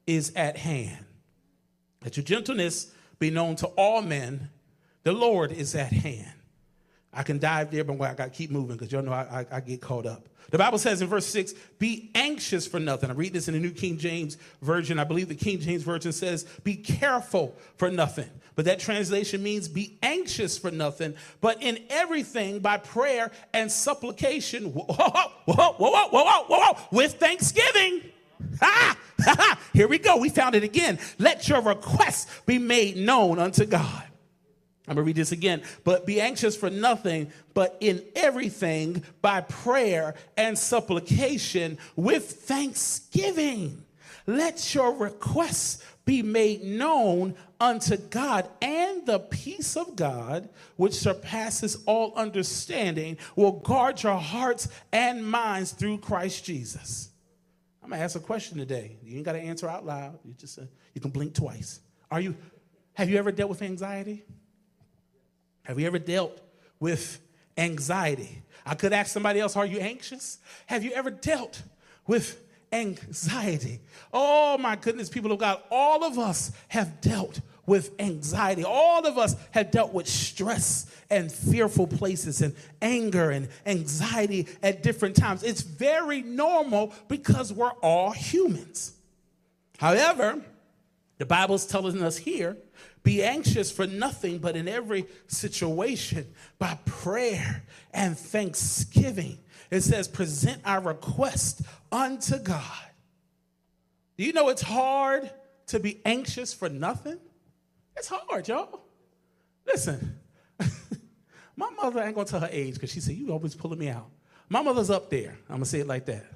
[0.07, 1.05] is at hand.
[2.03, 4.49] Let your gentleness be known to all men.
[5.03, 6.33] The Lord is at hand.
[7.13, 9.57] I can dive there, but I got to keep moving because y'all know I, I,
[9.57, 10.29] I, get caught up.
[10.51, 13.11] The Bible says in verse 6, be anxious for nothing.
[13.11, 14.99] I read this in the New King James Version.
[14.99, 18.29] I believe the King James Version says, be careful for nothing.
[18.57, 24.75] But that translation means be anxious for nothing, but in everything by prayer and supplication,
[24.75, 28.03] whoa, whoa, whoa, whoa, whoa, whoa, whoa, with thanksgiving.
[28.61, 29.61] Ha, ha, ha.
[29.73, 30.17] Here we go.
[30.17, 30.99] We found it again.
[31.19, 34.05] Let your requests be made known unto God.
[34.89, 35.63] I'm going to read this again.
[35.85, 43.85] But be anxious for nothing, but in everything by prayer and supplication with thanksgiving.
[44.27, 51.77] let your requests be made known unto God, and the peace of God, which surpasses
[51.87, 57.11] all understanding, will guard your hearts and minds through Christ Jesus.
[57.83, 58.97] I'm gonna ask a question today.
[59.05, 60.19] You ain't gotta answer out loud.
[60.25, 60.63] You just uh,
[60.95, 61.81] you can blink twice.
[62.11, 62.35] Are you?
[62.95, 64.25] Have you ever dealt with anxiety?
[65.71, 66.37] Have you ever dealt
[66.81, 67.21] with
[67.57, 68.43] anxiety?
[68.67, 70.41] I could ask somebody else, Are you anxious?
[70.67, 71.63] Have you ever dealt
[72.09, 73.79] with anxiety?
[74.13, 78.65] Oh my goodness, people of God, all of us have dealt with anxiety.
[78.65, 82.53] All of us have dealt with stress and fearful places and
[82.83, 85.45] anger and anxiety at different times.
[85.45, 88.93] It's very normal because we're all humans.
[89.79, 90.43] However,
[91.19, 92.57] the Bible's telling us here
[93.03, 96.27] be anxious for nothing, but in every situation,
[96.59, 99.39] by prayer and thanksgiving,
[99.71, 102.63] it says, present our request unto God.
[104.17, 105.31] Do you know it's hard
[105.69, 107.19] to be anxious for nothing?
[107.97, 108.81] It's hard, y'all.
[109.67, 110.19] Listen,
[111.57, 114.09] my mother ain't gonna tell her age because she said, You always pulling me out.
[114.49, 115.39] My mother's up there.
[115.49, 116.27] I'm gonna say it like that.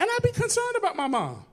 [0.00, 1.44] And I'd be concerned about my mom.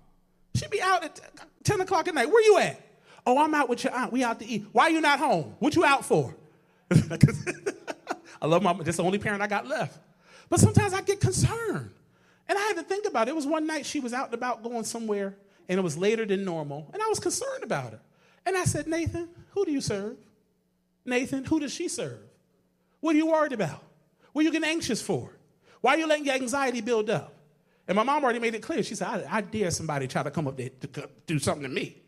[0.55, 1.19] She'd be out at
[1.63, 2.29] 10 o'clock at night.
[2.29, 2.79] Where you at?
[3.25, 4.11] Oh, I'm out with your aunt.
[4.11, 4.65] We out to eat.
[4.71, 5.55] Why are you not home?
[5.59, 6.35] What you out for?
[8.41, 8.83] I love my mom.
[8.83, 9.97] That's the only parent I got left.
[10.49, 11.91] But sometimes I get concerned.
[12.49, 13.31] And I had to think about it.
[13.31, 15.35] It was one night she was out and about going somewhere,
[15.69, 16.89] and it was later than normal.
[16.93, 17.99] And I was concerned about her.
[18.45, 20.17] And I said, Nathan, who do you serve?
[21.05, 22.19] Nathan, who does she serve?
[22.99, 23.81] What are you worried about?
[24.33, 25.31] What are you getting anxious for?
[25.79, 27.33] Why are you letting your anxiety build up?
[27.87, 28.83] And my mom already made it clear.
[28.83, 31.69] She said, I, I dare somebody try to come up there to do something to
[31.69, 32.00] me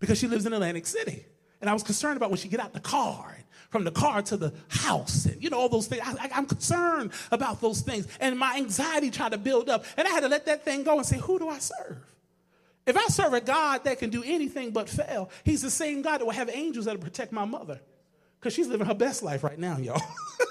[0.00, 1.24] because she lives in Atlantic City.
[1.60, 3.36] And I was concerned about when she get out the car,
[3.68, 6.02] from the car to the house, and you know, all those things.
[6.04, 8.08] I, am concerned about those things.
[8.18, 9.84] And my anxiety tried to build up.
[9.96, 11.98] And I had to let that thing go and say, who do I serve?
[12.86, 16.18] If I serve a God that can do anything but fail, he's the same God
[16.18, 17.80] that will have angels that will protect my mother.
[18.40, 20.00] Because she's living her best life right now, y'all.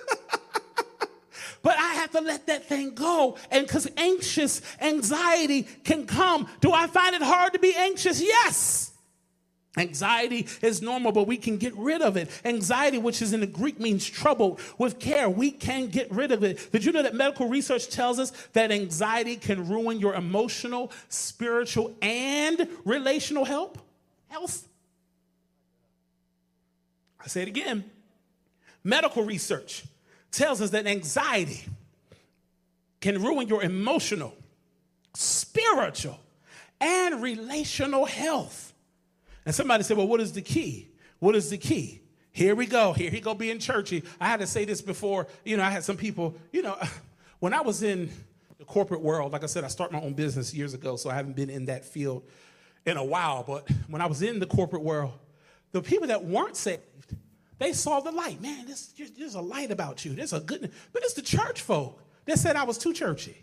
[1.63, 3.35] but I have to let that thing go.
[3.49, 6.47] And because anxious anxiety can come.
[6.61, 8.21] Do I find it hard to be anxious?
[8.21, 8.88] Yes.
[9.77, 12.29] Anxiety is normal, but we can get rid of it.
[12.43, 16.43] Anxiety, which is in the Greek means trouble with care, we can get rid of
[16.43, 16.71] it.
[16.71, 21.95] Did you know that medical research tells us that anxiety can ruin your emotional, spiritual,
[22.01, 23.77] and relational health?
[24.27, 24.67] Health.
[27.23, 27.83] I say it again.
[28.83, 29.83] Medical research
[30.31, 31.65] tells us that anxiety
[33.01, 34.35] can ruin your emotional,
[35.13, 36.19] spiritual,
[36.81, 38.68] and relational health.
[39.49, 40.89] And somebody said, Well, what is the key?
[41.17, 42.01] What is the key?
[42.31, 42.93] Here we go.
[42.93, 44.03] Here he go being churchy.
[44.21, 45.25] I had to say this before.
[45.43, 46.77] You know, I had some people, you know,
[47.39, 48.11] when I was in
[48.59, 51.15] the corporate world, like I said, I started my own business years ago, so I
[51.15, 52.29] haven't been in that field
[52.85, 53.41] in a while.
[53.41, 55.13] But when I was in the corporate world,
[55.71, 56.83] the people that weren't saved,
[57.57, 58.39] they saw the light.
[58.39, 60.13] Man, this, there's a light about you.
[60.13, 63.35] There's a good, but it's the church folk that said I was too churchy.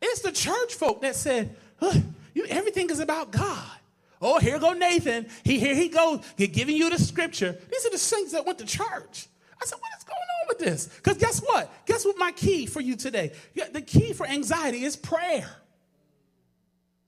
[0.00, 2.00] It's the church folk that said, huh,
[2.34, 3.70] you, everything is about God.
[4.22, 5.26] Oh, here go Nathan.
[5.42, 7.58] He here he goes, giving you the scripture.
[7.70, 9.26] These are the saints that went to church.
[9.60, 10.86] I said, what is going on with this?
[10.86, 11.70] Because guess what?
[11.86, 13.32] Guess what my key for you today?
[13.72, 15.48] The key for anxiety is prayer.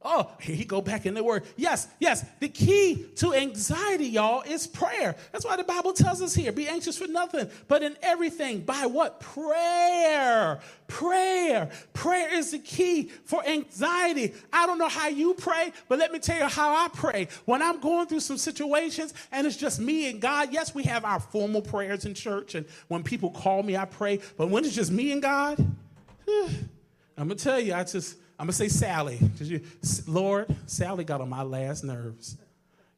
[0.05, 1.45] Oh, here he go back in the word.
[1.57, 2.25] Yes, yes.
[2.39, 5.17] The key to anxiety, y'all, is prayer.
[5.33, 8.85] That's why the Bible tells us here be anxious for nothing, but in everything by
[8.85, 9.21] what?
[9.21, 10.61] Prayer.
[10.89, 11.71] Prayer.
[11.95, 14.35] Prayer is the key for anxiety.
[14.53, 17.29] I don't know how you pray, but let me tell you how I pray.
[17.47, 21.07] When I'm going through some situations and it's just me and God, yes, we have
[21.07, 24.21] our formal prayers in church, and when people call me, I pray.
[24.37, 25.67] But when it's just me and God,
[26.29, 29.61] I'm going to tell you, I just I'm gonna say Sally, because you,
[30.07, 32.37] Lord, Sally got on my last nerves.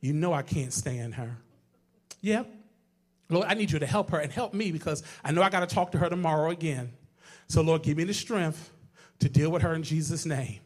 [0.00, 1.36] You know I can't stand her.
[2.22, 2.50] Yep.
[3.28, 5.60] Lord, I need you to help her and help me because I know I got
[5.60, 6.92] to talk to her tomorrow again.
[7.48, 8.70] So, Lord, give me the strength
[9.18, 10.60] to deal with her in Jesus' name.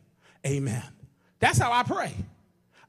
[0.47, 0.83] Amen.
[1.39, 2.13] That's how I pray.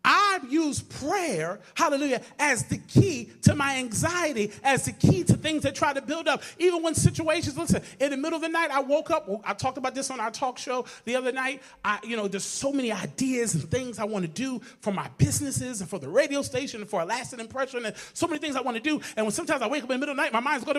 [0.03, 5.63] I've used prayer, hallelujah, as the key to my anxiety, as the key to things
[5.63, 6.41] that try to build up.
[6.57, 9.29] Even when situations, listen, in the middle of the night, I woke up.
[9.43, 11.61] I talked about this on our talk show the other night.
[11.85, 15.07] I, you know, there's so many ideas and things I want to do for my
[15.19, 18.55] businesses and for the radio station and for a lasting impression and so many things
[18.55, 18.99] I want to do.
[19.15, 20.77] And when sometimes I wake up in the middle of the night, my mind's going,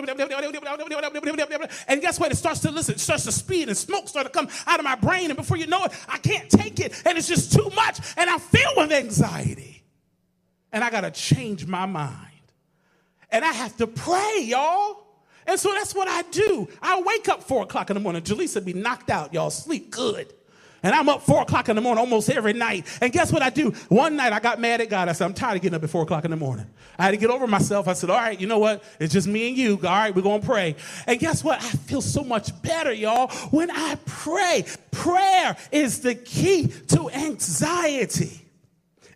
[1.87, 2.31] and guess what?
[2.31, 4.83] It starts to listen, it starts to speed and smoke starts to come out of
[4.83, 5.29] my brain.
[5.29, 7.01] And before you know it, I can't take it.
[7.05, 7.99] And it's just too much.
[8.17, 9.83] And I feel with anxiety anxiety.
[10.71, 12.17] And I got to change my mind.
[13.29, 15.05] And I have to pray, y'all.
[15.45, 16.67] And so that's what I do.
[16.81, 18.21] I wake up four o'clock in the morning.
[18.21, 19.49] Jaleesa be knocked out, y'all.
[19.49, 20.33] Sleep good.
[20.81, 22.85] And I'm up four o'clock in the morning almost every night.
[23.01, 23.71] And guess what I do?
[23.87, 25.07] One night I got mad at God.
[25.07, 26.65] I said, I'm tired of getting up at four o'clock in the morning.
[26.99, 27.87] I had to get over myself.
[27.87, 28.83] I said, All right, you know what?
[28.99, 29.75] It's just me and you.
[29.75, 30.75] All right, we're going to pray.
[31.07, 31.59] And guess what?
[31.59, 34.65] I feel so much better, y'all, when I pray.
[34.91, 38.42] Prayer is the key to anxiety.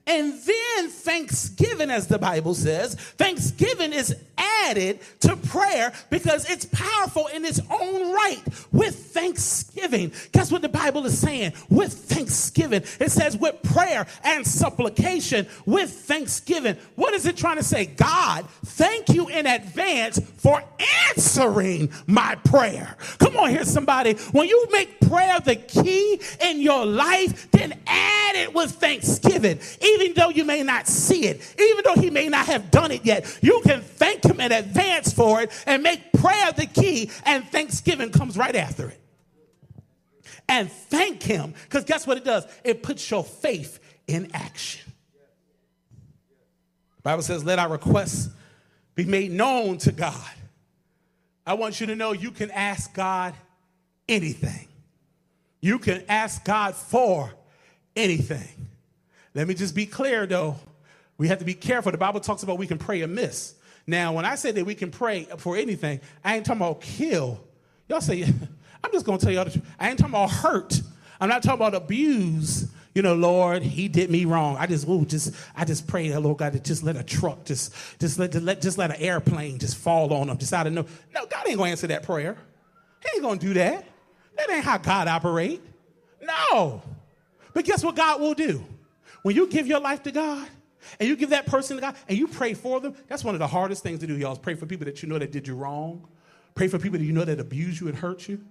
[0.08, 7.28] And then thanksgiving, as the Bible says, thanksgiving is added to prayer because it's powerful
[7.28, 8.41] in its own right
[8.72, 10.14] with thanksgiving.
[10.32, 11.53] Guess what the Bible is saying?
[11.70, 12.84] With thanksgiving.
[12.99, 16.78] It says with prayer and supplication with thanksgiving.
[16.95, 17.88] What is it trying to say?
[17.88, 20.64] God, thank you in advance for
[21.10, 22.95] answering my prayer.
[23.18, 24.14] Come on here, somebody.
[24.32, 29.97] When you make prayer the key in your life, then add it with thanksgiving even
[30.16, 33.39] though you may not see it, even though he may not have done it yet,
[33.41, 38.12] you can thank him in advance for it and make prayer the key, and thanksgiving
[38.12, 39.00] comes right after it.
[40.50, 42.45] And thank him, because guess what it does?
[42.64, 44.91] It puts your faith in action.
[47.04, 48.30] Bible says, Let our requests
[48.95, 50.30] be made known to God.
[51.45, 53.34] I want you to know you can ask God
[54.10, 54.68] anything.
[55.62, 57.32] You can ask God for
[57.95, 58.57] anything.
[59.38, 60.56] Let me just be clear though.
[61.20, 61.92] We have to be careful.
[61.92, 63.54] The Bible talks about we can pray amiss.
[63.86, 67.40] Now, when I say that we can pray for anything, I ain't talking about kill.
[67.88, 68.24] Y'all say,
[68.84, 69.66] I'm just gonna tell y'all the truth.
[69.80, 70.82] I ain't talking about hurt.
[71.22, 72.68] I'm not talking about abuse.
[72.96, 74.58] You know, Lord, he did me wrong.
[74.58, 77.46] I just, ooh, just, I just pray, that Lord God, to just let a truck,
[77.46, 80.66] just, just let, just let, just let an airplane just fall on him, just out
[80.66, 80.84] of no.
[81.14, 82.38] No, God ain't gonna answer that prayer.
[83.04, 83.86] He ain't gonna do that.
[84.36, 85.62] That ain't how God operate.
[86.24, 86.82] No.
[87.54, 88.66] But guess what God will do?
[89.28, 90.48] When you give your life to God
[91.02, 93.40] and you give that person to God and you pray for them, that's one of
[93.40, 95.50] the hardest things to do, y'all, is pray for people that you know that did
[95.50, 96.08] you wrong.
[96.56, 98.42] Pray for people that you know that abused you and hurt you.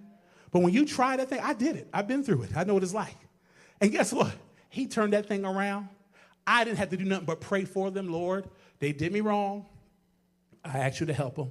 [0.51, 1.87] But when you try that thing, I did it.
[1.91, 2.51] I've been through it.
[2.55, 3.17] I know what it's like.
[3.81, 4.31] And guess what?
[4.69, 5.89] He turned that thing around.
[6.45, 8.47] I didn't have to do nothing but pray for them, Lord.
[8.77, 9.65] They did me wrong.
[10.63, 11.49] I ask you to help them.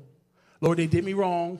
[0.60, 1.58] Lord, they did me wrong.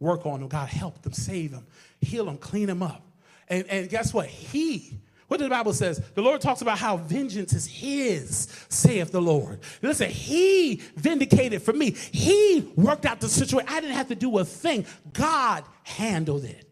[0.00, 0.48] Work on them.
[0.48, 1.68] God, help them, save them,
[2.00, 3.06] heal them, clean them up.
[3.46, 4.26] And, and guess what?
[4.26, 4.98] He
[5.28, 6.00] what the Bible says?
[6.14, 9.60] The Lord talks about how vengeance is His, saith the Lord.
[9.82, 11.90] Listen, He vindicated for me.
[11.90, 13.68] He worked out the situation.
[13.68, 14.86] I didn't have to do a thing.
[15.12, 16.66] God handled it.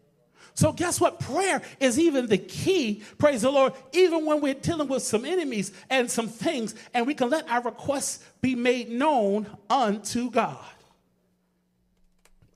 [0.53, 1.19] So, guess what?
[1.19, 5.73] Prayer is even the key, praise the Lord, even when we're dealing with some enemies
[5.89, 10.63] and some things, and we can let our requests be made known unto God.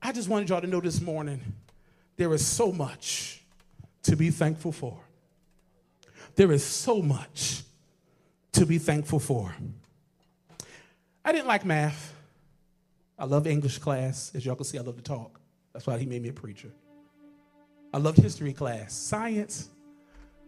[0.02, 1.42] I just wanted y'all to know this morning
[2.16, 3.44] there is so much
[4.04, 4.98] to be thankful for.
[6.36, 7.64] There is so much
[8.54, 9.54] to be thankful for.
[11.24, 12.14] I didn't like math.
[13.18, 14.32] I love English class.
[14.34, 15.40] As y'all can see, I love to talk.
[15.74, 16.72] That's why he made me a preacher.
[17.94, 19.70] I loved history class, science,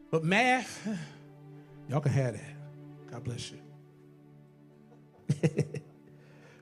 [0.09, 0.87] but math,
[1.89, 2.55] y'all can have that.
[3.09, 3.57] God bless you.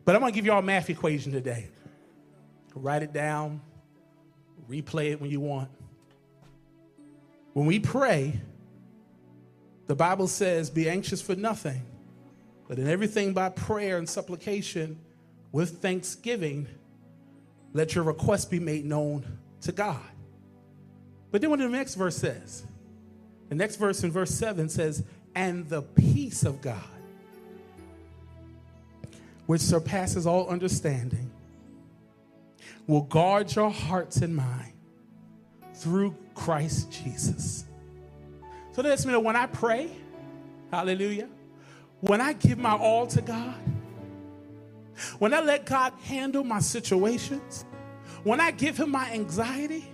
[0.06, 1.70] but I'm gonna give y'all a math equation today.
[2.76, 3.62] Write it down,
[4.70, 5.70] replay it when you want.
[7.54, 8.40] When we pray,
[9.90, 11.82] the Bible says, Be anxious for nothing,
[12.68, 15.00] but in everything by prayer and supplication
[15.52, 16.68] with thanksgiving,
[17.74, 19.26] let your requests be made known
[19.62, 20.00] to God.
[21.32, 22.64] But then what the next verse says,
[23.50, 26.84] the next verse in verse 7 says, And the peace of God,
[29.48, 31.32] which surpasses all understanding,
[32.86, 34.74] will guard your hearts and mind
[35.74, 37.66] through Christ Jesus.
[38.80, 39.92] So that lets me know when I pray,
[40.72, 41.28] hallelujah,
[42.00, 43.56] when I give my all to God,
[45.18, 47.66] when I let God handle my situations,
[48.24, 49.86] when I give Him my anxiety,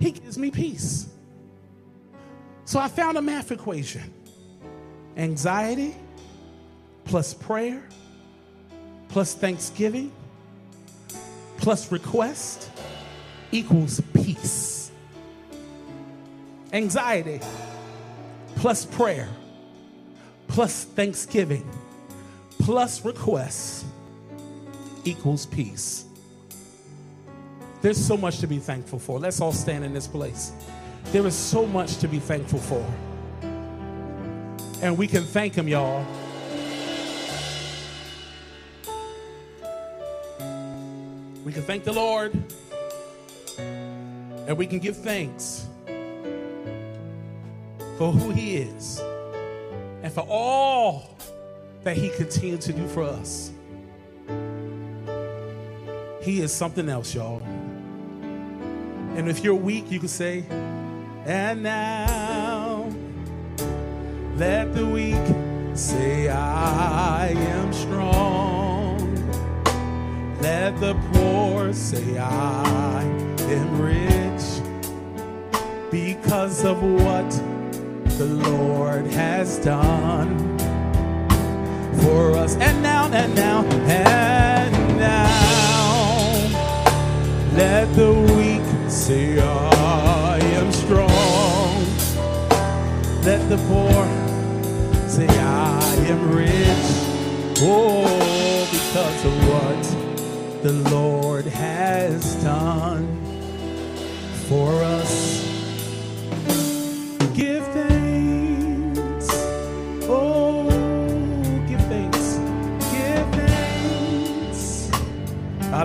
[0.00, 1.06] He gives me peace.
[2.64, 4.10] So I found a math equation.
[5.18, 5.94] Anxiety
[7.04, 7.86] plus prayer
[9.08, 10.10] plus thanksgiving
[11.58, 12.70] plus request
[13.52, 14.63] equals peace
[16.74, 17.40] anxiety,
[18.56, 19.28] plus prayer,
[20.48, 21.66] plus thanksgiving,
[22.58, 23.84] plus requests
[25.04, 26.04] equals peace.
[27.80, 29.20] There's so much to be thankful for.
[29.20, 30.52] Let's all stand in this place.
[31.12, 32.84] There is so much to be thankful for.
[34.82, 36.04] And we can thank Him, y'all.
[41.44, 42.32] We can thank the Lord.
[43.58, 45.68] And we can give thanks
[47.96, 49.00] for who He is
[50.02, 51.16] and for all
[51.82, 53.52] that He continues to do for us.
[56.22, 57.42] He is something else, y'all.
[59.16, 60.44] And if you're weak, you can say,
[61.26, 62.90] And now
[64.36, 68.98] let the weak say, I am strong.
[70.40, 74.60] Let the poor say, I am rich
[75.90, 77.53] because of what
[78.18, 80.56] the Lord has done
[81.98, 82.54] for us.
[82.56, 85.26] And now, and now, and now,
[87.56, 91.84] let the weak say, I am strong.
[93.24, 94.06] Let the poor
[95.08, 96.86] say, I am rich.
[97.62, 103.08] Oh, because of what the Lord has done
[104.48, 105.53] for us.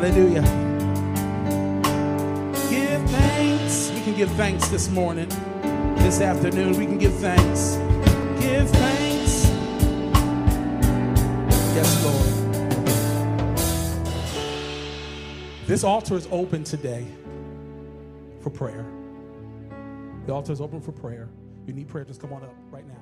[0.02, 0.43] Hallelujah.
[2.70, 3.91] Give thanks.
[3.91, 5.28] We can give thanks this morning,
[5.97, 6.78] this afternoon.
[6.78, 7.76] We can give thanks.
[8.39, 9.50] Give thanks.
[11.76, 12.28] Yes, Lord.
[15.68, 17.06] This altar is open today
[18.39, 18.86] for prayer.
[20.28, 21.28] The altar is open for prayer.
[21.68, 22.99] You need prayer, just come on up right now.